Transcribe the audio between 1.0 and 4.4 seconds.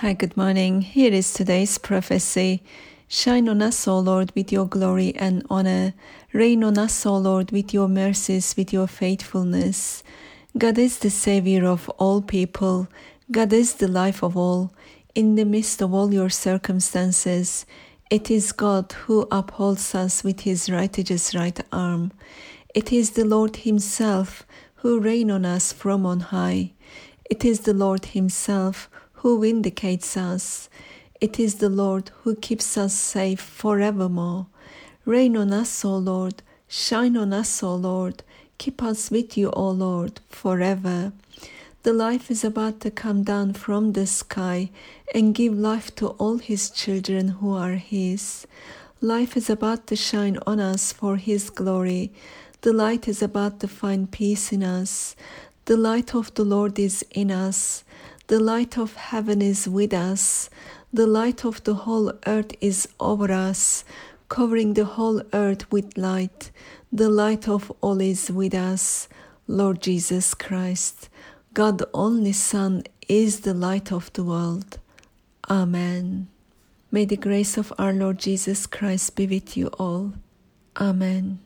is today's prophecy. Shine on us, O Lord,